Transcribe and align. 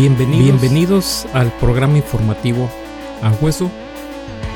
Bienvenidos, 0.00 1.26
al 1.34 1.52
programa 1.58 1.98
informativo 1.98 2.70
A 3.22 3.32
Hueso 3.32 3.70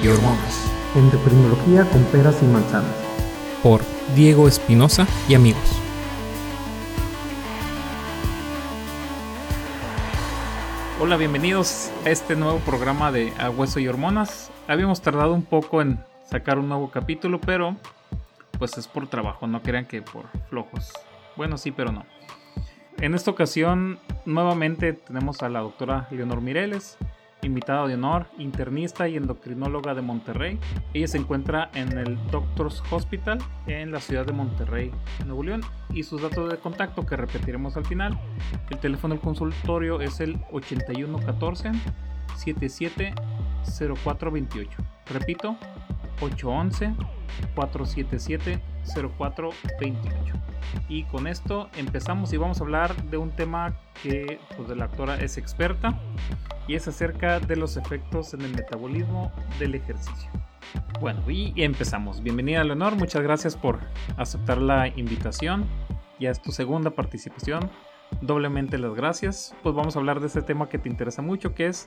y 0.03 0.09
Hormonas. 0.09 0.73
Endocrinología 0.97 1.85
con 1.91 2.03
peras 2.05 2.43
y 2.43 2.47
manzanas. 2.47 2.97
Por 3.63 3.83
Diego 4.17 4.49
Espinosa 4.49 5.07
y 5.29 5.35
amigos. 5.35 5.61
Hola, 10.99 11.19
bienvenidos 11.19 11.91
a 12.07 12.09
este 12.09 12.37
nuevo 12.37 12.61
programa 12.61 13.13
de 13.13 13.31
A 13.39 13.51
Hueso 13.51 13.81
y 13.81 13.87
Hormonas. 13.87 14.51
Habíamos 14.67 15.03
tardado 15.03 15.35
un 15.35 15.43
poco 15.43 15.83
en 15.83 16.03
sacar 16.25 16.59
un 16.59 16.71
nuevo 16.71 16.91
capítulo, 16.91 17.39
pero 17.39 17.77
pues 18.59 18.79
es 18.79 18.89
por 18.89 19.09
trabajo, 19.09 19.47
no 19.47 19.61
crean 19.61 19.85
que 19.85 20.01
por 20.01 20.25
flojos. 20.49 20.91
Bueno, 21.37 21.59
sí, 21.59 21.71
pero 21.71 21.93
no. 21.93 22.07
En 22.97 23.15
esta 23.15 23.31
ocasión, 23.31 23.99
nuevamente 24.27 24.93
tenemos 24.93 25.43
a 25.43 25.49
la 25.49 25.61
doctora 25.61 26.07
Leonor 26.11 26.41
Mireles, 26.41 26.99
invitada 27.43 27.87
de 27.87 27.95
honor, 27.95 28.27
internista 28.39 29.09
y 29.09 29.17
endocrinóloga 29.17 29.95
de 29.95 30.03
Monterrey. 30.03 30.59
Ella 30.93 31.07
se 31.09 31.19
encuentra 31.19 31.71
en 31.75 31.97
el 31.99 32.17
Doctors 32.31 32.83
Hospital 32.91 33.39
en 33.67 33.93
la 33.93 34.01
ciudad 34.01 34.27
de 34.27 34.33
Monterrey, 34.33 34.91
Nuevo 35.25 35.43
León. 35.43 35.63
Y 35.93 36.03
sus 36.03 36.23
datos 36.23 36.51
de 36.51 36.59
contacto 36.59 37.07
que 37.07 37.17
repetiremos 37.17 37.77
al 37.77 37.85
final. 37.85 38.19
El 38.71 38.79
teléfono 38.79 39.15
del 39.15 39.23
consultorio 39.23 40.01
es 40.01 40.21
el 40.21 40.39
8114 40.53 41.73
770428. 42.37 44.71
Repito, 45.07 45.57
811 46.21 46.95
477 47.55 48.74
0428. 48.85 50.35
Y 50.89 51.05
con 51.05 51.27
esto 51.27 51.69
empezamos 51.77 52.33
y 52.33 52.37
vamos 52.37 52.61
a 52.61 52.65
hablar 52.65 52.95
de 53.05 53.17
un 53.17 53.31
tema 53.31 53.75
que 54.03 54.39
pues, 54.57 54.69
la 54.77 54.87
actora 54.87 55.17
es 55.17 55.39
experta 55.39 55.99
y 56.67 56.75
es 56.75 56.89
acerca 56.89 57.41
de 57.41 57.57
los 57.57 57.77
efectos 57.77 58.35
en 58.35 58.43
el 58.43 58.55
metabolismo 58.55 59.33
del 59.59 59.75
ejercicio. 59.75 60.31
Bueno, 61.01 61.29
y 61.29 61.53
empezamos. 61.57 62.23
Bienvenida 62.23 62.65
Leonor, 62.65 62.97
muchas 62.97 63.23
gracias 63.23 63.57
por 63.57 63.81
aceptar 64.17 64.59
la 64.59 64.89
invitación. 64.89 65.67
Ya 66.19 66.31
es 66.31 66.41
tu 66.41 66.53
segunda 66.53 66.91
participación. 66.91 67.71
Doblemente 68.21 68.79
las 68.79 68.95
gracias. 68.95 69.55
Pues 69.63 69.75
vamos 69.75 69.97
a 69.97 69.99
hablar 69.99 70.21
de 70.21 70.29
este 70.29 70.43
tema 70.43 70.69
que 70.69 70.79
te 70.79 70.89
interesa 70.89 71.23
mucho, 71.23 71.55
que 71.55 71.67
es 71.67 71.87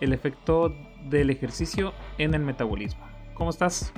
el 0.00 0.12
efecto 0.12 0.74
del 1.08 1.30
ejercicio 1.30 1.92
en 2.18 2.34
el 2.34 2.42
metabolismo. 2.42 3.04
¿Cómo 3.34 3.50
estás? 3.50 3.92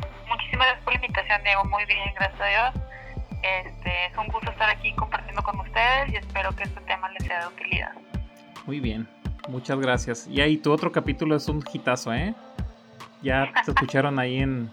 Muchísimas 0.56 0.68
gracias 0.68 0.84
por 0.84 0.92
la 0.94 1.06
invitación, 1.06 1.42
Diego. 1.44 1.64
Muy 1.64 1.84
bien, 1.84 2.14
gracias 2.14 2.40
a 2.40 2.46
Dios. 2.46 2.84
Este, 3.42 4.06
es 4.06 4.16
un 4.16 4.26
gusto 4.28 4.50
estar 4.50 4.70
aquí 4.70 4.90
compartiendo 4.94 5.42
con 5.42 5.60
ustedes 5.60 6.12
y 6.12 6.16
espero 6.16 6.56
que 6.56 6.62
este 6.62 6.80
tema 6.80 7.10
les 7.10 7.26
sea 7.26 7.40
de 7.40 7.46
utilidad. 7.48 7.92
Muy 8.64 8.80
bien, 8.80 9.06
muchas 9.48 9.78
gracias. 9.78 10.26
Y 10.26 10.40
ahí 10.40 10.56
tu 10.56 10.72
otro 10.72 10.90
capítulo 10.90 11.36
es 11.36 11.46
un 11.48 11.62
hitazo, 11.70 12.14
¿eh? 12.14 12.34
Ya 13.20 13.52
te 13.66 13.70
escucharon 13.70 14.18
ahí 14.18 14.38
en 14.38 14.70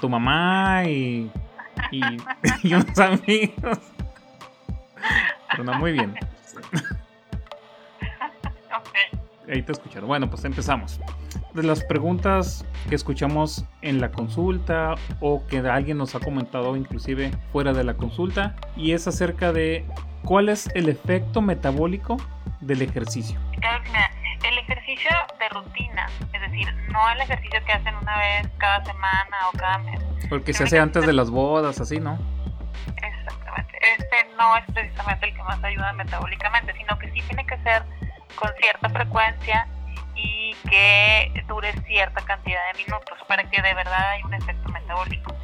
tu 0.00 0.08
mamá 0.08 0.82
y, 0.86 1.30
y, 1.92 2.00
y 2.64 2.74
unos 2.74 2.98
amigos. 2.98 3.78
Pero 5.52 5.62
no, 5.62 5.74
muy 5.74 5.92
bien. 5.92 6.18
Ahí 9.50 9.62
te 9.62 9.72
escucharon. 9.72 10.06
Bueno, 10.08 10.30
pues 10.30 10.44
empezamos 10.44 11.00
de 11.54 11.62
las 11.64 11.82
preguntas 11.82 12.64
que 12.88 12.94
escuchamos 12.94 13.64
en 13.82 14.00
la 14.00 14.12
consulta 14.12 14.94
o 15.20 15.44
que 15.46 15.58
alguien 15.58 15.98
nos 15.98 16.14
ha 16.14 16.20
comentado 16.20 16.76
inclusive 16.76 17.32
fuera 17.52 17.72
de 17.72 17.82
la 17.82 17.94
consulta 17.94 18.54
y 18.76 18.92
es 18.92 19.08
acerca 19.08 19.52
de 19.52 19.84
cuál 20.24 20.48
es 20.48 20.68
el 20.74 20.88
efecto 20.88 21.42
metabólico 21.42 22.16
del 22.60 22.82
ejercicio. 22.82 23.38
El 24.42 24.58
ejercicio 24.58 25.10
de 25.38 25.48
rutina, 25.50 26.06
es 26.32 26.40
decir, 26.40 26.66
no 26.92 27.10
el 27.10 27.20
ejercicio 27.20 27.62
que 27.66 27.72
hacen 27.72 27.94
una 27.96 28.16
vez 28.18 28.48
cada 28.58 28.84
semana 28.84 29.36
o 29.52 29.58
cada 29.58 29.78
mes. 29.78 30.00
Porque 30.28 30.52
se 30.54 30.64
hace 30.64 30.78
antes 30.78 31.04
de 31.04 31.12
las 31.12 31.30
bodas, 31.30 31.80
así, 31.80 31.98
¿no? 32.00 32.18
Exactamente. 32.96 33.78
Este 33.98 34.16
no 34.38 34.56
es 34.56 34.64
precisamente 34.72 35.28
el 35.28 35.34
que 35.34 35.42
más 35.42 35.62
ayuda 35.62 35.92
metabólicamente, 35.92 36.72
sino 36.74 36.98
que 36.98 37.10
sí 37.10 37.20
tiene 37.28 37.44
que 37.44 37.58
ser 37.58 37.82
con 38.36 38.50
cierta 38.60 38.88
frecuencia 38.88 39.66
y 40.14 40.54
que 40.68 41.32
dure 41.46 41.72
cierta 41.82 42.20
cantidad 42.22 42.60
de 42.72 42.84
minutos 42.84 43.18
para 43.26 43.48
que 43.48 43.60
de 43.60 43.74
verdad 43.74 44.10
haya 44.10 44.26
un 44.26 44.34
efecto 44.34 44.68
metabólico. 44.70 45.34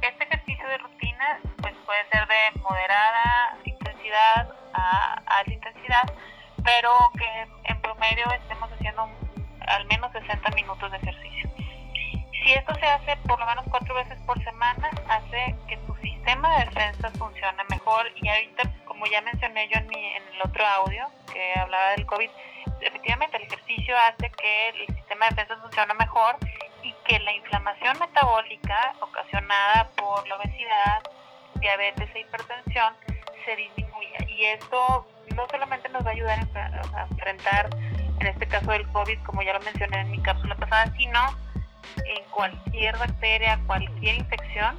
Este 0.00 0.24
ejercicio 0.24 0.68
de 0.68 0.78
rutina 0.78 1.38
pues 1.60 1.74
puede 1.86 2.04
ser 2.10 2.26
de 2.26 2.60
moderada 2.60 3.56
intensidad 3.64 4.48
a 4.74 5.22
alta 5.26 5.52
intensidad, 5.52 6.12
pero 6.64 6.90
que 7.18 7.46
en 7.64 7.80
promedio 7.80 8.30
estemos 8.32 8.70
haciendo 8.72 9.08
al 9.66 9.84
menos 9.86 10.10
60 10.12 10.50
minutos 10.50 10.90
de 10.90 10.96
ejercicio. 10.98 11.50
Si 12.32 12.52
esto 12.52 12.74
se 12.74 12.86
hace 12.86 13.16
por 13.28 13.38
lo 13.38 13.46
menos 13.46 13.64
cuatro 13.70 13.94
veces 13.94 14.18
por 14.26 14.42
semana, 14.42 14.90
hace 15.08 15.54
que 15.68 15.76
tu 15.86 15.94
sistema 15.96 16.58
de 16.58 16.64
defensa 16.64 17.10
funcione 17.12 17.62
mejor 17.70 18.06
y 18.16 18.28
ahorita, 18.28 18.62
como 18.84 19.06
ya 19.06 19.20
mencioné 19.20 19.68
yo 19.68 19.78
en, 19.78 19.86
mi, 19.86 20.06
en 20.06 20.22
el 20.34 20.42
otro 20.44 20.66
audio 20.66 21.06
que 21.32 21.54
hablaba 21.58 21.90
del 21.90 22.06
COVID, 22.06 22.30
efectivamente 22.80 23.36
el 23.36 23.44
ejercicio 23.44 23.96
hace 23.96 24.30
que 24.30 24.68
el 24.70 24.86
sistema 24.94 25.26
de 25.26 25.34
defensa 25.34 25.62
funcione 25.62 25.94
mejor 25.94 26.36
y 26.82 26.92
que 27.04 27.18
la 27.20 27.32
inflamación 27.32 27.98
metabólica 27.98 28.94
ocasionada 29.00 29.88
por 29.96 30.26
la 30.28 30.36
obesidad, 30.36 31.02
diabetes 31.56 32.08
e 32.14 32.20
hipertensión 32.20 32.94
se 33.44 33.56
disminuya. 33.56 34.18
Y 34.28 34.44
esto 34.46 35.06
no 35.34 35.46
solamente 35.50 35.88
nos 35.88 36.04
va 36.04 36.10
a 36.10 36.12
ayudar 36.12 36.38
a 36.54 37.06
enfrentar, 37.10 37.70
en 38.20 38.26
este 38.26 38.46
caso 38.46 38.70
del 38.70 38.86
COVID, 38.88 39.18
como 39.24 39.42
ya 39.42 39.52
lo 39.52 39.60
mencioné 39.60 40.00
en 40.00 40.10
mi 40.10 40.22
cápsula 40.22 40.54
pasada, 40.56 40.92
sino 40.96 41.20
en 42.04 42.24
cualquier 42.30 42.96
bacteria, 42.98 43.58
cualquier 43.66 44.16
infección, 44.16 44.78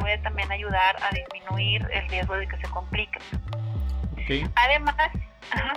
puede 0.00 0.18
también 0.18 0.50
ayudar 0.50 0.96
a 1.02 1.10
disminuir 1.10 1.86
el 1.92 2.08
riesgo 2.08 2.34
de 2.34 2.48
que 2.48 2.56
se 2.56 2.68
complique. 2.70 3.18
Además, 4.54 4.94
ajá, 5.50 5.72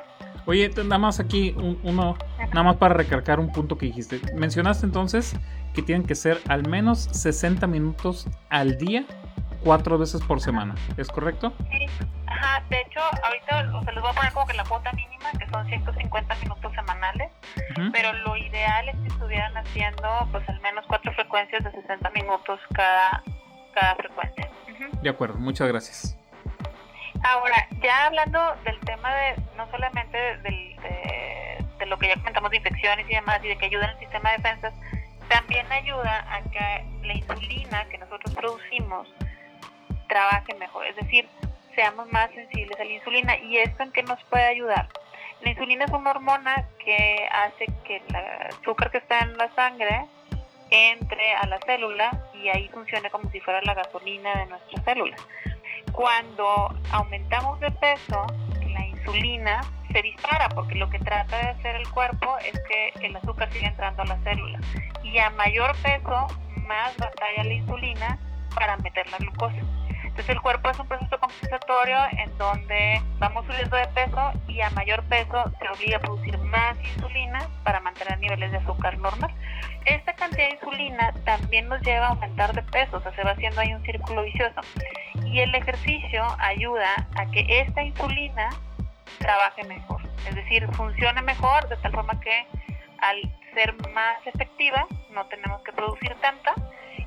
Oye, 0.47 0.69
nada 0.69 1.00
más 1.00 1.19
aquí 1.19 1.56
uno, 1.57 2.16
nada 2.38 2.63
más 2.63 2.75
para 2.75 2.94
recargar 2.94 3.39
un 3.39 3.51
punto 3.51 3.78
que 3.78 3.88
dijiste. 3.88 4.22
Mencionaste 4.35 4.85
entonces 4.85 5.35
que 5.73 5.81
tienen 5.81 6.06
que 6.06 6.13
ser 6.13 6.39
al 6.47 6.67
menos 6.67 7.09
60 7.11 7.66
minutos 7.66 8.28
al 8.50 8.78
día, 8.78 9.05
cuatro 9.63 9.97
veces 9.97 10.22
por 10.22 10.39
semana. 10.39 10.75
¿Es 10.97 11.07
correcto? 11.07 11.51
Sí. 11.72 11.88
Ajá, 12.28 12.63
de 12.69 12.81
hecho, 12.81 13.00
ahorita 13.23 13.85
se 13.85 13.91
les 13.91 14.01
voy 14.01 14.11
a 14.11 14.13
poner 14.13 14.34
como 14.34 14.45
que 14.45 14.53
la 14.53 14.63
cuota 14.66 14.91
mínima, 14.91 15.31
que 15.31 15.50
son 15.50 15.66
150 15.67 16.35
minutos 16.35 16.72
semanales, 16.75 17.31
pero 17.91 18.13
lo 18.13 18.38
ideal 18.38 18.89
es 18.89 18.95
que 18.97 19.07
estuvieran 19.07 19.57
haciendo 19.57 20.28
pues 20.31 20.47
al 20.47 20.61
menos 20.61 20.85
cuatro 20.88 21.11
frecuencias 21.13 21.63
de 21.63 21.72
60 21.72 22.07
minutos 22.11 22.59
cada, 22.73 23.23
cada 23.73 23.95
frecuencia. 23.95 24.47
De 25.01 25.09
acuerdo, 25.09 25.39
muchas 25.39 25.67
gracias. 25.67 26.17
Ahora, 27.28 27.68
ya 27.81 28.06
hablando 28.06 28.56
del 28.66 28.80
tema 28.81 29.12
de 29.16 29.36
no 29.58 29.68
solamente 29.72 30.16
de, 30.38 31.88
lo 31.88 31.97
que 31.97 32.08
ya 32.08 32.16
comentamos 32.18 32.52
de 32.52 32.58
infecciones 32.58 33.09
y 33.09 33.16
demás, 33.16 33.44
y 33.44 33.47
de 33.47 33.58
que 33.58 33.66
ayuda 33.66 33.86
en 33.86 33.91
el 33.91 34.00
sistema 34.00 34.30
de 34.30 34.38
defensas, 34.38 34.74
también 35.28 35.72
ayuda 35.72 36.24
a 36.31 36.44
que 36.44 36.85
la 37.02 37.14
insulina 37.16 37.85
que 37.90 37.97
nosotros 37.97 38.35
producimos 38.35 39.08
trabaje 40.08 40.53
mejor, 40.56 40.85
es 40.85 40.96
decir, 40.97 41.28
seamos 41.74 42.12
más 42.12 42.30
sensibles 42.30 42.80
a 42.80 42.84
la 42.84 42.91
insulina. 42.91 43.38
¿Y 43.38 43.58
esto 43.58 43.81
en 43.81 43.91
qué 43.91 44.03
nos 44.03 44.24
puede 44.25 44.46
ayudar? 44.46 44.88
La 45.41 45.50
insulina 45.50 45.85
es 45.85 45.91
una 45.91 46.12
hormona 46.12 46.68
que 46.78 47.28
hace 47.31 47.66
que 47.85 48.03
el 48.08 48.16
azúcar 48.16 48.91
que 48.91 49.00
está 49.00 49.19
en 49.22 49.35
la 49.35 49.50
sangre 49.56 50.06
entre 50.69 51.34
a 51.34 51.47
la 51.47 51.59
célula 51.66 52.12
y 52.35 52.50
ahí 52.50 52.68
funcione 52.69 53.09
como 53.09 53.30
si 53.31 53.40
fuera 53.40 53.62
la 53.64 53.74
gasolina 53.74 54.35
de 54.35 54.46
nuestras 54.46 54.85
células. 54.85 55.19
Cuando 55.95 56.75
aumentamos 56.91 57.58
de 57.61 57.72
peso, 57.72 58.28
la 58.67 58.85
insulina 58.85 59.61
se 59.93 60.02
dispara 60.02 60.49
porque 60.49 60.75
lo 60.75 60.90
que 60.90 60.99
trata 60.99 61.37
de 61.37 61.47
hacer 61.52 61.78
el 61.78 61.90
cuerpo 61.90 62.37
es 62.40 62.59
que 62.67 63.05
el 63.05 63.16
azúcar 63.16 63.49
siga 63.53 63.70
entrando 63.70 64.02
a 64.02 64.05
la 64.05 64.17
célula. 64.23 64.59
Y 65.03 65.17
a 65.20 65.29
mayor 65.31 65.73
peso, 65.78 66.28
más 66.67 66.97
batalla 66.97 67.46
la 67.46 67.53
insulina 67.53 68.20
para 68.53 68.75
meter 68.78 69.09
la 69.09 69.17
glucosa. 69.20 69.61
Entonces 70.16 70.38
el 70.38 70.41
cuerpo 70.41 70.70
es 70.70 70.79
un 70.79 70.88
proceso 70.88 71.20
compensatorio 71.20 71.97
en 72.12 72.38
donde 72.38 73.02
vamos 73.20 73.46
subiendo 73.47 73.76
de 73.76 73.85
peso 73.88 74.32
y 74.47 74.62
a 74.62 74.70
mayor 74.70 75.03
peso 75.09 75.44
se 75.59 75.67
obliga 75.67 75.97
a 75.97 76.00
producir 76.00 76.38
más 76.38 76.78
insulina 76.96 77.50
para 77.66 77.82
mantener 77.82 78.17
niveles 78.20 78.50
de 78.50 78.59
azúcar 78.59 78.97
normal. 78.97 79.29
Esta 79.84 80.14
cantidad 80.14 80.47
de 80.47 80.53
insulina 80.53 81.14
también 81.26 81.67
nos 81.67 81.82
lleva 81.82 82.06
a 82.06 82.09
aumentar 82.12 82.53
de 82.53 82.64
peso, 82.64 82.96
o 82.96 83.02
sea, 83.02 83.14
se 83.14 83.26
va 83.26 83.32
haciendo 83.32 83.59
ahí 83.59 83.73
un 83.73 83.84
círculo 83.84 84.23
vicioso. 84.23 84.62
Y 85.26 85.41
el 85.41 85.53
ejercicio 85.53 86.26
ayuda 86.40 86.96
a 87.18 87.26
que 87.32 87.46
esta 87.50 87.84
insulina 87.84 88.52
trabaje 89.20 89.66
mejor, 89.66 90.02
es 90.29 90.35
decir, 90.35 90.66
funcione 90.76 91.22
mejor 91.23 91.68
de 91.68 91.76
tal 91.76 91.91
forma 91.91 92.18
que 92.22 92.47
al 93.02 93.18
ser 93.53 93.76
más 93.94 94.26
efectiva 94.26 94.88
no 95.11 95.26
tenemos 95.26 95.61
que 95.64 95.73
producir 95.73 96.16
tanta 96.22 96.53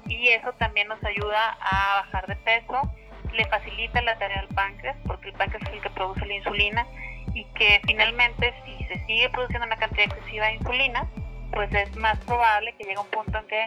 y 0.08 0.28
eso 0.28 0.52
también 0.54 0.88
nos 0.88 1.02
ayuda 1.04 1.56
a 1.60 2.02
bajar 2.02 2.26
de 2.26 2.36
peso, 2.36 2.90
le 3.32 3.44
facilita 3.46 4.00
la 4.02 4.18
tarea 4.18 4.40
al 4.40 4.48
páncreas 4.48 4.96
porque 5.06 5.28
el 5.28 5.34
páncreas 5.34 5.62
es 5.68 5.74
el 5.74 5.80
que 5.82 5.90
produce 5.90 6.24
la 6.26 6.34
insulina 6.34 6.86
y 7.34 7.44
que 7.54 7.80
finalmente 7.86 8.54
si 8.64 8.84
se 8.84 9.04
sigue 9.06 9.28
produciendo 9.30 9.66
una 9.66 9.76
cantidad 9.76 10.06
excesiva 10.06 10.46
de 10.46 10.54
insulina, 10.54 11.06
pues 11.52 11.72
es 11.74 11.94
más 11.96 12.18
probable 12.20 12.72
que 12.74 12.84
llegue 12.84 12.98
un 12.98 13.08
punto 13.08 13.38
en 13.38 13.46
que 13.46 13.66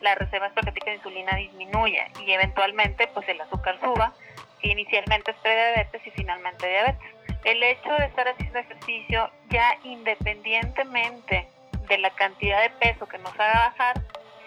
la 0.00 0.14
reserva 0.14 0.46
específica 0.46 0.90
de 0.90 0.96
insulina 0.96 1.36
disminuya 1.36 2.08
y 2.24 2.30
eventualmente 2.30 3.08
pues 3.08 3.28
el 3.28 3.40
azúcar 3.40 3.78
suba, 3.80 4.12
que 4.60 4.68
inicialmente 4.68 5.32
es 5.32 5.36
prediabetes 5.38 6.06
y 6.06 6.10
finalmente 6.10 6.68
diabetes. 6.68 7.10
El 7.44 7.62
hecho 7.62 7.92
de 7.94 8.06
estar 8.06 8.28
haciendo 8.28 8.58
ejercicio 8.58 9.30
ya 9.48 9.76
independientemente 9.84 11.48
de 11.88 11.98
la 11.98 12.10
cantidad 12.10 12.62
de 12.62 12.70
peso 12.70 13.06
que 13.06 13.18
nos 13.18 13.32
haga 13.34 13.70
bajar, 13.70 14.00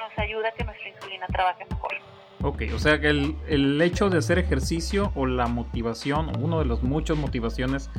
nos 0.07 0.17
ayuda 0.17 0.49
a 0.49 0.51
que 0.51 0.63
nuestra 0.63 0.89
insulina 0.89 1.27
trabaje 1.27 1.65
mejor. 1.69 1.91
Ok, 2.41 2.63
o 2.75 2.79
sea 2.79 2.99
que 2.99 3.07
el, 3.09 3.37
el 3.47 3.81
hecho 3.81 4.09
de 4.09 4.17
hacer 4.17 4.37
ejercicio 4.37 5.13
o 5.15 5.25
la 5.25 5.47
motivación, 5.47 6.29
o 6.29 6.39
uno 6.39 6.59
de 6.59 6.65
los 6.65 6.83
muchos 6.83 7.17
motivaciones 7.17 7.89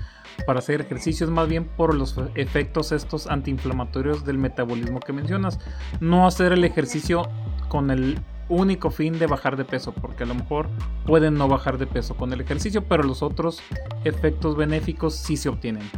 para 0.46 0.58
hacer 0.58 0.82
ejercicio 0.82 1.24
es 1.24 1.30
más 1.30 1.48
bien 1.48 1.64
por 1.64 1.94
los 1.94 2.20
efectos 2.34 2.92
estos 2.92 3.26
antiinflamatorios 3.26 4.24
del 4.24 4.36
metabolismo 4.36 5.00
que 5.00 5.12
mencionas. 5.12 5.58
No 6.00 6.26
hacer 6.26 6.52
el 6.52 6.64
ejercicio 6.64 7.22
con 7.68 7.90
el 7.90 8.18
único 8.48 8.90
fin 8.90 9.18
de 9.18 9.26
bajar 9.26 9.56
de 9.56 9.64
peso, 9.64 9.92
porque 9.92 10.24
a 10.24 10.26
lo 10.26 10.34
mejor 10.34 10.68
pueden 11.06 11.34
no 11.34 11.48
bajar 11.48 11.78
de 11.78 11.86
peso 11.86 12.14
con 12.16 12.32
el 12.32 12.40
ejercicio, 12.40 12.84
pero 12.84 13.02
los 13.02 13.22
otros 13.22 13.62
efectos 14.04 14.56
benéficos 14.56 15.16
sí 15.16 15.36
se 15.38 15.48
obtienen. 15.48 15.90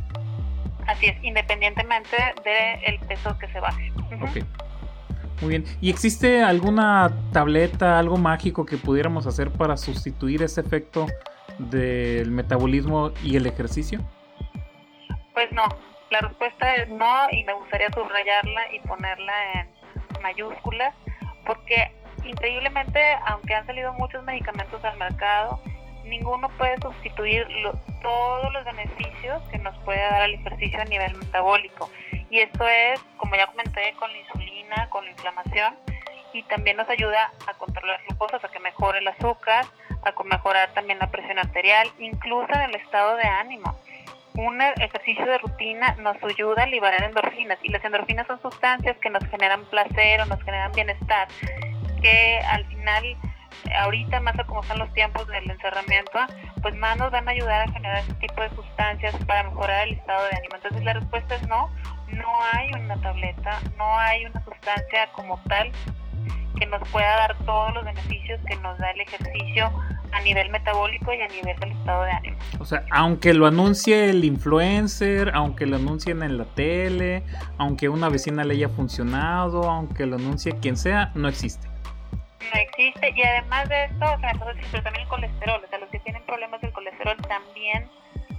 Así 0.86 1.06
es, 1.06 1.24
independientemente 1.24 2.16
del 2.44 3.00
peso 3.08 3.36
que 3.38 3.48
se 3.48 3.58
baje. 3.58 3.92
Ok. 4.22 4.65
Muy 5.40 5.50
bien. 5.50 5.64
¿Y 5.80 5.90
existe 5.90 6.42
alguna 6.42 7.12
tableta, 7.32 7.98
algo 7.98 8.16
mágico 8.16 8.64
que 8.64 8.78
pudiéramos 8.78 9.26
hacer 9.26 9.50
para 9.50 9.76
sustituir 9.76 10.42
ese 10.42 10.60
efecto 10.62 11.06
del 11.58 12.30
metabolismo 12.30 13.12
y 13.22 13.36
el 13.36 13.46
ejercicio? 13.46 14.00
Pues 15.34 15.52
no, 15.52 15.64
la 16.10 16.20
respuesta 16.20 16.74
es 16.76 16.88
no 16.88 17.28
y 17.30 17.44
me 17.44 17.52
gustaría 17.52 17.88
subrayarla 17.92 18.74
y 18.74 18.80
ponerla 18.86 19.32
en 19.54 19.68
mayúsculas 20.22 20.94
porque 21.46 21.92
increíblemente, 22.24 23.00
aunque 23.26 23.54
han 23.54 23.66
salido 23.66 23.92
muchos 23.94 24.24
medicamentos 24.24 24.82
al 24.84 24.96
mercado, 24.98 25.60
ninguno 26.06 26.48
puede 26.56 26.76
sustituir 26.80 27.46
todos 28.02 28.52
los 28.52 28.64
beneficios 28.64 29.42
que 29.50 29.58
nos 29.58 29.76
puede 29.78 30.00
dar 30.00 30.22
el 30.22 30.34
ejercicio 30.34 30.80
a 30.80 30.84
nivel 30.84 31.14
metabólico. 31.16 31.90
Y 32.30 32.40
esto 32.40 32.66
es, 32.66 33.00
como 33.16 33.36
ya 33.36 33.46
comenté, 33.46 33.92
con 33.98 34.10
la 34.12 34.18
insulina, 34.18 34.88
con 34.90 35.04
la 35.04 35.10
inflamación, 35.10 35.76
y 36.32 36.42
también 36.44 36.76
nos 36.76 36.88
ayuda 36.88 37.32
a 37.46 37.54
controlar 37.54 38.00
glucosa, 38.08 38.38
a 38.42 38.48
que 38.50 38.60
mejore 38.60 38.98
el 38.98 39.08
azúcar, 39.08 39.64
a 40.02 40.22
mejorar 40.24 40.72
también 40.74 40.98
la 40.98 41.10
presión 41.10 41.38
arterial, 41.38 41.88
incluso 41.98 42.52
en 42.52 42.62
el 42.62 42.74
estado 42.76 43.16
de 43.16 43.24
ánimo. 43.24 43.76
Un 44.34 44.60
ejercicio 44.60 45.24
de 45.24 45.38
rutina 45.38 45.96
nos 45.98 46.22
ayuda 46.22 46.64
a 46.64 46.66
liberar 46.66 47.02
endorfinas 47.02 47.58
y 47.62 47.70
las 47.70 47.82
endorfinas 47.84 48.26
son 48.26 48.40
sustancias 48.42 48.96
que 48.98 49.08
nos 49.08 49.24
generan 49.28 49.64
placer 49.66 50.20
o 50.20 50.26
nos 50.26 50.42
generan 50.42 50.72
bienestar, 50.72 51.28
que 52.02 52.38
al 52.46 52.66
final 52.66 53.16
ahorita 53.78 54.20
más 54.20 54.38
a 54.38 54.44
como 54.44 54.62
están 54.62 54.78
los 54.78 54.92
tiempos 54.92 55.26
del 55.28 55.50
encerramiento, 55.50 56.18
pues 56.62 56.74
más 56.76 56.96
nos 56.96 57.10
van 57.10 57.28
a 57.28 57.32
ayudar 57.32 57.68
a 57.68 57.72
generar 57.72 57.98
ese 57.98 58.14
tipo 58.14 58.40
de 58.40 58.50
sustancias 58.50 59.14
para 59.26 59.44
mejorar 59.44 59.88
el 59.88 59.94
estado 59.94 60.22
de 60.24 60.36
ánimo. 60.36 60.56
Entonces 60.56 60.84
la 60.84 60.92
respuesta 60.94 61.34
es 61.36 61.48
no, 61.48 61.70
no 62.12 62.28
hay 62.52 62.70
una 62.80 63.00
tableta, 63.00 63.60
no 63.76 63.98
hay 63.98 64.26
una 64.26 64.42
sustancia 64.44 65.08
como 65.12 65.38
tal 65.48 65.70
que 66.58 66.66
nos 66.66 66.88
pueda 66.88 67.16
dar 67.16 67.36
todos 67.44 67.74
los 67.74 67.84
beneficios 67.84 68.40
que 68.46 68.56
nos 68.56 68.78
da 68.78 68.90
el 68.90 69.00
ejercicio 69.02 69.70
a 70.12 70.20
nivel 70.22 70.50
metabólico 70.50 71.12
y 71.12 71.20
a 71.20 71.28
nivel 71.28 71.58
del 71.58 71.72
estado 71.72 72.04
de 72.04 72.10
ánimo. 72.10 72.36
O 72.58 72.64
sea, 72.64 72.84
aunque 72.90 73.34
lo 73.34 73.46
anuncie 73.46 74.08
el 74.10 74.24
influencer, 74.24 75.30
aunque 75.34 75.66
lo 75.66 75.76
anuncien 75.76 76.22
en 76.22 76.38
la 76.38 76.44
tele, 76.44 77.24
aunque 77.58 77.88
una 77.88 78.08
vecina 78.08 78.44
le 78.44 78.54
haya 78.54 78.68
funcionado, 78.70 79.64
aunque 79.64 80.06
lo 80.06 80.16
anuncie 80.16 80.58
quien 80.58 80.76
sea, 80.76 81.12
no 81.14 81.28
existe 81.28 81.68
no 82.52 82.60
existe 82.60 83.12
y 83.14 83.22
además 83.22 83.68
de 83.68 83.84
esto, 83.84 84.04
o 84.04 84.20
sea, 84.20 84.32
pero 84.70 84.82
también 84.82 85.02
el 85.02 85.08
colesterol, 85.08 85.62
o 85.64 85.68
sea, 85.68 85.78
los 85.78 85.88
que 85.90 85.98
tienen 86.00 86.22
problemas 86.24 86.60
del 86.60 86.72
colesterol 86.72 87.16
también 87.28 87.88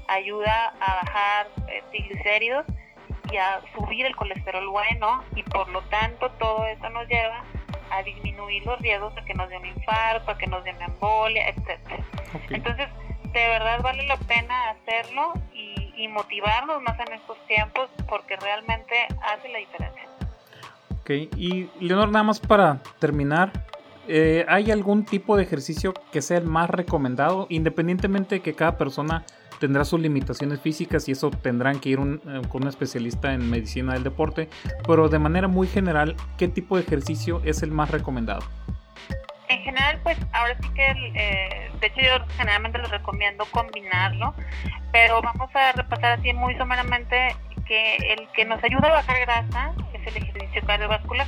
ayuda 0.08 0.74
a 0.80 1.06
bajar 1.06 1.48
eh, 1.68 1.84
triglicéridos 1.92 2.66
y 3.32 3.38
a 3.38 3.62
subir 3.76 4.06
el 4.06 4.16
colesterol 4.16 4.68
bueno 4.70 5.24
y 5.36 5.44
por 5.44 5.68
lo 5.70 5.82
tanto 5.84 6.30
todo 6.32 6.66
eso 6.66 6.90
nos 6.90 7.08
lleva 7.08 7.44
a 7.92 8.04
disminuir 8.04 8.66
los 8.66 8.80
riesgos 8.80 9.14
de 9.16 9.24
que 9.26 9.34
nos 9.34 9.50
dé 9.50 9.58
un 9.58 9.66
infarto, 9.66 10.32
a 10.32 10.38
que 10.38 10.48
nos 10.48 10.64
dé 10.64 10.72
una 10.72 10.86
embolia, 10.86 11.50
etcétera. 11.50 12.04
Entonces, 12.50 12.88
de 13.24 13.48
verdad 13.48 13.82
vale 13.82 14.06
la 14.08 14.18
pena 14.18 14.72
hacerlo 14.72 15.34
y, 15.54 15.94
y 15.96 16.08
motivarnos 16.08 16.82
más 16.82 17.00
en 17.00 17.14
estos 17.14 17.38
tiempos 17.48 17.90
porque 18.08 18.36
realmente 18.38 19.08
hace 19.22 19.50
la 19.50 19.60
diferencia. 19.60 20.04
Ok, 21.02 21.10
y 21.38 21.70
Leonor, 21.80 22.10
nada 22.10 22.24
más 22.24 22.40
para 22.40 22.80
terminar, 23.00 23.52
eh, 24.08 24.46
¿hay 24.48 24.72
algún 24.72 25.06
tipo 25.06 25.38
de 25.38 25.44
ejercicio 25.44 25.94
que 26.12 26.22
sea 26.22 26.38
el 26.38 26.46
más 26.46 26.70
recomendado? 26.70 27.48
Independientemente 27.50 28.36
de 28.36 28.42
que 28.42 28.54
cada 28.54 28.78
persona 28.78 29.26
tendrá 29.60 29.84
sus 29.86 30.00
limitaciones 30.00 30.62
físicas 30.62 31.08
y 31.10 31.12
eso 31.12 31.32
tendrán 31.32 31.80
que 31.80 31.90
ir 31.90 32.00
eh, 32.00 32.42
con 32.50 32.64
un 32.64 32.70
especialista 32.70 33.34
en 33.34 33.50
medicina 33.50 33.94
del 33.94 34.04
deporte, 34.04 34.50
pero 34.86 35.10
de 35.10 35.20
manera 35.20 35.48
muy 35.48 35.68
general, 35.68 36.16
¿qué 36.38 36.48
tipo 36.48 36.78
de 36.78 36.84
ejercicio 36.84 37.42
es 37.44 37.64
el 37.64 37.72
más 37.72 37.92
recomendado? 37.92 38.42
En 39.50 39.62
general, 39.64 40.00
pues 40.04 40.18
ahora 40.34 40.56
sí 40.62 40.70
que, 40.76 40.92
eh, 41.16 41.72
de 41.80 41.88
hecho 41.88 42.02
yo 42.02 42.26
generalmente 42.38 42.78
les 42.80 42.90
recomiendo 42.92 43.46
combinarlo, 43.52 44.34
pero 44.92 45.22
vamos 45.22 45.50
a 45.56 45.72
repasar 45.72 46.20
así 46.20 46.34
muy 46.34 46.56
someramente 46.56 47.36
que 47.66 47.96
el 47.96 48.28
que 48.36 48.46
nos 48.46 48.64
ayuda 48.64 48.88
a 48.88 48.92
bajar 48.92 49.20
grasa 49.22 49.74
es 49.94 50.08
el 50.08 50.24
ejercicio 50.24 50.62
cardiovascular 50.66 51.28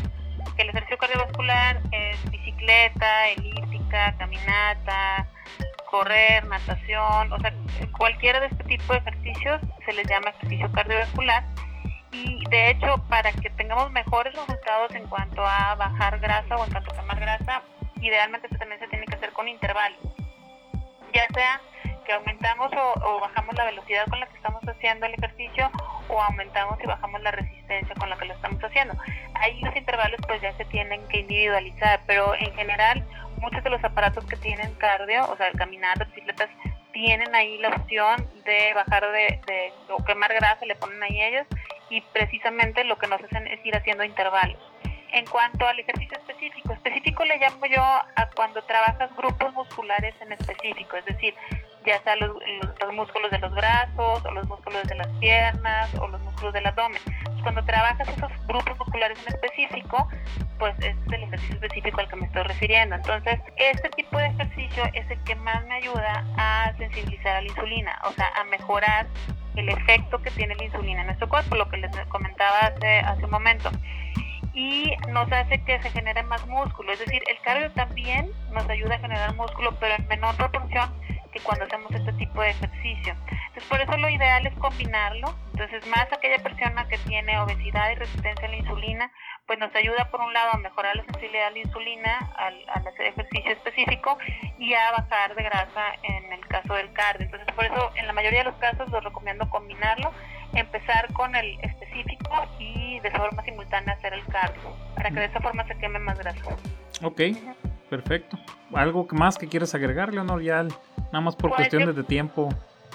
el 0.61 0.69
ejercicio 0.69 0.97
cardiovascular 0.97 1.81
es 1.91 2.17
bicicleta, 2.59 3.29
elíptica, 3.29 4.15
caminata, 4.17 5.27
correr, 5.89 6.45
natación, 6.45 7.31
o 7.31 7.39
sea, 7.39 7.53
cualquiera 7.97 8.39
de 8.39 8.47
este 8.47 8.63
tipo 8.65 8.93
de 8.93 8.99
ejercicios 8.99 9.61
se 9.85 9.93
les 9.93 10.07
llama 10.07 10.29
ejercicio 10.29 10.71
cardiovascular. 10.71 11.43
Y 12.11 12.43
de 12.49 12.71
hecho 12.71 12.97
para 13.07 13.31
que 13.31 13.49
tengamos 13.51 13.91
mejores 13.91 14.33
resultados 14.33 14.93
en 14.95 15.07
cuanto 15.07 15.45
a 15.45 15.75
bajar 15.75 16.19
grasa 16.19 16.55
o 16.55 16.65
en 16.65 16.71
cuanto 16.71 16.91
a 16.91 16.95
quemar 16.95 17.19
grasa, 17.19 17.61
idealmente 18.01 18.47
esto 18.47 18.57
también 18.57 18.79
se 18.79 18.87
tiene 18.87 19.05
que 19.05 19.15
hacer 19.15 19.31
con 19.31 19.47
intervalos, 19.47 19.99
ya 21.13 21.27
sea 21.33 21.61
que 22.05 22.13
aumentamos 22.13 22.71
o, 22.75 23.19
bajamos 23.19 23.55
la 23.55 23.65
velocidad 23.65 24.07
con 24.09 24.19
la 24.19 24.25
que 24.25 24.37
estamos 24.37 24.63
haciendo 24.67 25.05
el 25.05 25.13
ejercicio 25.13 25.69
o 26.07 26.19
aumentamos 26.19 26.79
y 26.83 26.87
bajamos 26.87 27.21
la 27.21 27.31
resistencia 27.31 27.58
con 27.97 28.09
la 28.09 28.17
que 28.17 28.25
lo 28.25 28.33
estamos 28.33 28.63
haciendo. 28.63 28.95
Ahí 29.35 29.59
los 29.61 29.75
intervalos 29.75 30.19
pues 30.27 30.41
ya 30.41 30.53
se 30.57 30.65
tienen 30.65 31.05
que 31.07 31.19
individualizar, 31.19 32.01
pero 32.07 32.35
en 32.35 32.53
general 32.55 33.03
muchos 33.37 33.63
de 33.63 33.69
los 33.69 33.83
aparatos 33.83 34.25
que 34.25 34.35
tienen 34.37 34.73
cardio, 34.75 35.29
o 35.29 35.37
sea, 35.37 35.51
caminatas, 35.51 36.07
bicicletas, 36.09 36.49
tienen 36.91 37.33
ahí 37.35 37.57
la 37.59 37.69
opción 37.69 38.27
de 38.45 38.73
bajar 38.73 39.11
de, 39.11 39.39
de 39.47 39.71
o 39.89 40.03
quemar 40.03 40.33
grasa, 40.33 40.65
le 40.65 40.75
ponen 40.75 41.01
ahí 41.03 41.21
ellos 41.21 41.45
y 41.89 42.01
precisamente 42.01 42.83
lo 42.83 42.97
que 42.97 43.07
nos 43.07 43.21
hacen 43.23 43.47
es 43.47 43.63
ir 43.65 43.75
haciendo 43.75 44.03
intervalos. 44.03 44.59
En 45.11 45.25
cuanto 45.25 45.65
al 45.67 45.79
ejercicio 45.79 46.17
específico, 46.17 46.73
específico 46.73 47.25
le 47.25 47.37
llamo 47.37 47.65
yo 47.65 47.81
a 47.81 48.29
cuando 48.35 48.61
trabajas 48.63 49.15
grupos 49.15 49.53
musculares 49.53 50.13
en 50.21 50.31
específico, 50.33 50.97
es 50.97 51.05
decir, 51.05 51.33
ya 51.89 52.01
sea 52.03 52.15
los, 52.17 52.31
músculos 52.93 53.31
de 53.31 53.39
los 53.39 53.51
brazos 53.51 54.23
o 54.23 54.31
los 54.31 54.47
músculos 54.47 54.83
de 54.83 54.95
las 54.95 55.07
piernas 55.19 55.89
o 55.95 56.07
los 56.07 56.21
músculos 56.21 56.53
del 56.53 56.67
abdomen. 56.67 57.01
Cuando 57.41 57.63
trabajas 57.65 58.07
esos 58.07 58.31
grupos 58.47 58.77
musculares 58.77 59.17
en 59.25 59.33
específico, 59.33 60.07
pues 60.59 60.77
es 60.79 60.95
el 61.11 61.23
ejercicio 61.23 61.55
específico 61.55 61.99
al 62.01 62.09
que 62.09 62.15
me 62.17 62.25
estoy 62.27 62.43
refiriendo. 62.43 62.95
Entonces, 62.95 63.39
este 63.57 63.89
tipo 63.89 64.19
de 64.19 64.27
ejercicio 64.27 64.83
es 64.93 65.09
el 65.09 65.23
que 65.23 65.35
más 65.35 65.65
me 65.65 65.75
ayuda 65.75 66.25
a 66.37 66.73
sensibilizar 66.77 67.37
a 67.37 67.41
la 67.41 67.47
insulina, 67.47 67.99
o 68.05 68.11
sea, 68.11 68.27
a 68.39 68.43
mejorar 68.43 69.07
el 69.55 69.69
efecto 69.69 70.21
que 70.21 70.29
tiene 70.31 70.55
la 70.55 70.65
insulina 70.65 71.01
en 71.01 71.07
nuestro 71.07 71.27
cuerpo, 71.27 71.55
lo 71.55 71.69
que 71.69 71.77
les 71.77 71.91
comentaba 72.09 72.59
hace, 72.59 72.99
hace 72.99 73.25
un 73.25 73.31
momento 73.31 73.71
y 74.53 74.91
nos 75.09 75.31
hace 75.31 75.63
que 75.63 75.81
se 75.81 75.89
genere 75.89 76.21
más 76.23 76.45
músculo. 76.45 76.91
Es 76.91 76.99
decir, 76.99 77.23
el 77.29 77.39
cardio 77.41 77.71
también 77.71 78.29
nos 78.51 78.67
ayuda 78.69 78.95
a 78.95 78.99
generar 78.99 79.33
músculo, 79.35 79.75
pero 79.79 79.95
en 79.95 80.07
menor 80.07 80.35
proporción 80.35 80.89
que 81.31 81.39
cuando 81.39 81.65
hacemos 81.65 81.91
este 81.91 82.13
tipo 82.13 82.41
de 82.41 82.51
ejercicio. 82.51 83.15
Entonces, 83.29 83.63
por 83.69 83.81
eso 83.81 83.97
lo 83.97 84.09
ideal 84.09 84.45
es 84.47 84.53
combinarlo. 84.55 85.35
Entonces, 85.53 85.85
más 85.87 86.11
aquella 86.11 86.41
persona 86.41 86.87
que 86.87 86.97
tiene 86.99 87.39
obesidad 87.39 87.91
y 87.91 87.95
resistencia 87.95 88.47
a 88.47 88.51
la 88.51 88.57
insulina, 88.57 89.11
pues 89.45 89.59
nos 89.59 89.73
ayuda 89.75 90.09
por 90.11 90.21
un 90.21 90.33
lado 90.33 90.51
a 90.53 90.57
mejorar 90.57 90.95
la 90.95 91.03
sensibilidad 91.05 91.47
a 91.47 91.51
la 91.51 91.59
insulina 91.59 92.31
al, 92.37 92.69
hacer 92.69 93.07
ejercicio 93.07 93.51
específico 93.51 94.17
y 94.57 94.73
a 94.73 94.91
bajar 94.91 95.35
de 95.35 95.43
grasa 95.43 95.93
en 96.03 96.31
el 96.31 96.47
caso 96.47 96.73
del 96.75 96.91
cardio. 96.93 97.25
Entonces, 97.25 97.53
por 97.55 97.65
eso 97.65 97.91
en 97.95 98.07
la 98.07 98.13
mayoría 98.13 98.39
de 98.39 98.51
los 98.51 98.55
casos 98.55 98.89
lo 98.89 98.99
recomiendo 99.01 99.49
combinarlo, 99.49 100.13
empezar 100.53 101.11
con 101.13 101.35
el 101.35 101.59
específico 101.61 102.47
y 102.59 102.99
de 102.99 103.11
forma 103.11 103.43
simultánea 103.43 103.93
hacer 103.95 104.13
el 104.13 104.25
cardio, 104.27 104.75
para 104.95 105.09
que 105.09 105.19
de 105.19 105.25
esa 105.25 105.39
forma 105.39 105.65
se 105.67 105.77
queme 105.77 105.99
más 105.99 106.17
grasa. 106.19 106.41
Ok, 107.01 107.21
perfecto. 107.89 108.37
¿Algo 108.73 109.07
más 109.11 109.37
que 109.37 109.47
quieras 109.47 109.73
agregar, 109.75 110.13
Leonor? 110.13 110.41
Ya 110.41 110.65
Nada 111.11 111.21
más 111.21 111.35
por 111.35 111.49
pues 111.49 111.61
cuestiones 111.61 111.95
de 111.95 112.03
tiempo. 112.03 112.49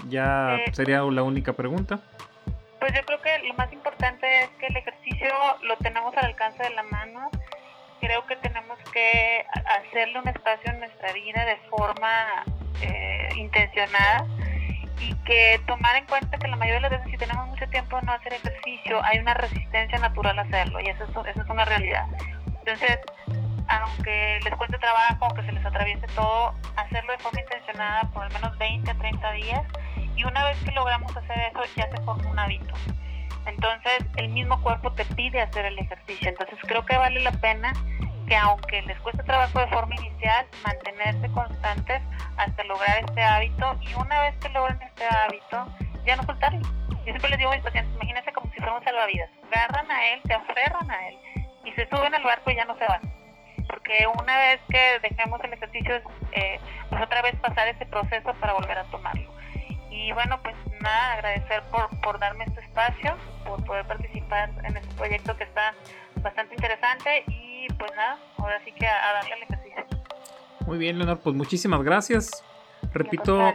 Ya 0.09 0.57
Eh, 0.57 0.73
sería 0.73 1.03
la 1.03 1.23
única 1.23 1.53
pregunta. 1.53 2.01
Pues 2.79 2.93
yo 2.93 3.01
creo 3.07 3.21
que 3.23 3.49
lo 3.49 3.55
más 3.55 3.73
importante 3.73 4.27
es 4.43 4.51
que 4.59 4.67
el 4.67 4.77
ejercicio 4.77 5.29
lo 5.63 5.77
tenemos 5.79 6.17
al 6.17 6.27
alcance 6.27 6.63
de 6.63 6.71
la 6.71 6.83
mano. 6.85 7.31
Creo 8.01 8.27
que 8.27 8.37
tenemos 8.37 8.79
que 8.93 9.45
hacerle 9.81 10.19
un 10.21 10.29
espacio 10.29 10.73
en 10.73 10.81
nuestra 10.81 11.13
vida 11.13 11.45
de 11.47 11.57
forma 11.71 12.45
eh, 12.83 13.29
intencionada 13.37 14.27
y 15.01 15.15
que 15.25 15.61
tomar 15.67 15.97
en 15.97 16.07
cuenta 16.07 16.37
que 16.39 16.47
la 16.47 16.57
mayoría 16.57 16.77
de 16.77 16.81
las 16.83 16.91
veces 16.91 17.11
si 17.11 17.17
tenemos 17.17 17.49
mucho 17.49 17.67
tiempo 17.69 18.01
no 18.03 18.13
hacer 18.13 18.35
ejercicio 18.35 19.03
hay 19.03 19.19
una 19.19 19.35
resistencia 19.35 19.99
natural 19.99 20.39
a 20.39 20.43
hacerlo 20.43 20.81
y 20.81 20.89
eso 20.89 21.05
es, 21.05 21.11
eso 21.11 21.43
es 21.43 21.49
una 21.49 21.65
realidad. 21.65 22.07
Entonces, 22.47 22.99
aunque 23.83 24.41
les 24.43 24.55
cueste 24.55 24.79
trabajo, 24.79 25.25
aunque 25.25 25.43
se 25.43 25.53
les 25.53 25.65
atraviese 25.65 26.07
todo, 26.09 26.55
hacerlo 26.77 27.13
de 27.13 27.19
forma 27.19 27.41
intencionada 27.41 28.11
por 28.13 28.25
al 28.25 28.33
menos 28.33 28.57
20 28.59 28.91
a 28.91 28.95
30 28.95 29.33
días 29.33 29.63
y 30.17 30.25
una 30.25 30.45
vez 30.45 30.59
que 30.65 30.71
logramos 30.73 31.17
hacer 31.17 31.39
eso 31.51 31.61
ya 31.77 31.89
se 31.91 32.03
forma 32.03 32.31
un 32.31 32.39
hábito. 32.39 32.75
Entonces 33.47 34.05
el 34.17 34.29
mismo 34.29 34.61
cuerpo 34.63 34.93
te 34.93 35.05
pide 35.05 35.41
hacer 35.41 35.67
el 35.67 35.79
ejercicio. 35.79 36.29
Entonces 36.29 36.59
creo 36.63 36.85
que 36.87 36.97
vale 36.97 37.21
la 37.21 37.33
pena 37.33 37.73
que 38.27 38.37
aunque 38.37 38.83
les 38.83 38.99
cueste 39.01 39.23
trabajo 39.23 39.59
de 39.59 39.67
forma 39.69 39.95
inicial, 39.97 40.47
mantenerse 40.65 41.29
constantes 41.33 42.01
hasta 42.37 42.65
lograr 42.65 43.05
este 43.05 43.23
hábito 43.23 43.79
y 43.83 43.95
una 43.95 44.21
vez 44.23 44.37
que 44.39 44.49
logren 44.49 44.81
este 44.81 45.05
hábito, 45.05 45.67
ya 46.07 46.17
no 46.17 46.23
soltarlo. 46.23 46.61
Yo 46.61 47.13
siempre 47.13 47.31
les 47.31 47.39
digo 47.39 47.51
a 47.51 47.55
mis 47.55 47.65
pacientes, 47.65 47.95
imagínense 47.97 48.33
como 48.33 48.51
si 48.53 48.61
fuera 48.61 48.81
salvavidas. 48.83 49.29
Agarran 49.53 49.91
a 49.91 50.07
él, 50.07 50.21
se 50.27 50.33
aferran 50.33 50.91
a 50.91 51.09
él 51.09 51.19
y 51.65 51.73
se 51.73 51.87
suben 51.89 52.15
al 52.15 52.25
barco 52.25 52.51
y 52.51 52.57
ya 52.57 52.65
no 52.65 52.77
se 52.79 52.87
van. 52.87 53.24
Porque 53.85 54.07
una 54.07 54.39
vez 54.39 54.61
que 54.71 54.99
dejemos 55.07 55.39
el 55.45 55.53
ejercicio, 55.53 55.97
eh, 56.33 56.59
pues 56.89 57.03
otra 57.03 57.21
vez 57.21 57.37
pasar 57.37 57.69
ese 57.69 57.85
proceso 57.85 58.33
para 58.41 58.55
volver 58.55 58.79
a 58.79 58.85
tomarlo. 58.85 59.31
Y 59.91 60.11
bueno, 60.13 60.41
pues 60.43 60.55
nada, 60.81 61.13
agradecer 61.13 61.63
por, 61.71 61.91
por 62.01 62.19
darme 62.19 62.45
este 62.45 62.61
espacio, 62.63 63.15
por 63.45 63.63
poder 63.67 63.87
participar 63.87 64.51
en 64.65 64.79
este 64.79 64.95
proyecto 64.95 65.37
que 65.37 65.45
está 65.45 65.75
bastante 66.23 66.55
interesante 66.55 67.25
y 67.27 67.67
pues 67.79 67.93
nada, 67.95 68.19
ahora 68.39 68.59
sí 68.65 68.73
que 68.73 68.87
a, 68.87 69.11
a 69.11 69.13
darle 69.13 69.35
al 69.35 69.43
ejercicio. 69.43 69.85
Muy 70.67 70.79
bien, 70.79 70.97
Leonor, 70.97 71.21
pues 71.21 71.37
muchísimas 71.37 71.83
gracias. 71.83 72.43
Repito, 72.95 73.53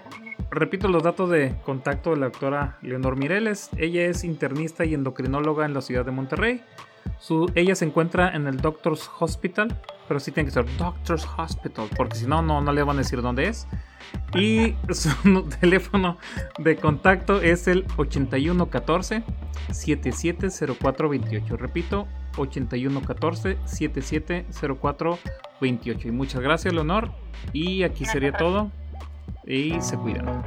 repito 0.51 0.89
los 0.89 1.01
datos 1.01 1.31
de 1.31 1.55
contacto 1.63 2.11
de 2.11 2.17
la 2.17 2.25
doctora 2.27 2.77
Leonor 2.83 3.15
Mireles. 3.15 3.71
Ella 3.79 4.03
es 4.03 4.23
internista 4.23 4.85
y 4.85 4.93
endocrinóloga 4.93 5.65
en 5.65 5.73
la 5.73 5.81
ciudad 5.81 6.05
de 6.05 6.11
Monterrey. 6.11 6.63
Su, 7.17 7.51
ella 7.55 7.73
se 7.73 7.85
encuentra 7.85 8.29
en 8.29 8.47
el 8.47 8.61
Doctors 8.61 9.09
Hospital, 9.19 9.75
pero 10.09 10.19
sí 10.19 10.31
tiene 10.31 10.47
que 10.47 10.53
ser 10.53 10.65
Doctors 10.77 11.25
Hospital, 11.37 11.87
porque 11.95 12.17
si 12.17 12.25
no, 12.25 12.41
no, 12.41 12.61
no 12.61 12.73
le 12.73 12.81
van 12.81 12.95
a 12.97 13.01
decir 13.01 13.21
dónde 13.21 13.47
es. 13.47 13.67
Y 14.33 14.73
su 14.91 15.47
teléfono 15.61 16.17
de 16.57 16.77
contacto 16.77 17.39
es 17.39 17.67
el 17.67 17.85
8114 17.95 19.21
770428. 19.71 21.57
Repito, 21.57 22.07
8114 22.37 23.59
770428. 23.65 26.07
Y 26.07 26.11
muchas 26.11 26.41
gracias, 26.41 26.73
Leonor. 26.73 27.11
Y 27.53 27.83
aquí 27.83 28.05
sería 28.05 28.33
todo. 28.33 28.71
Y 29.45 29.79
se 29.79 29.95
cuidan. 29.95 30.43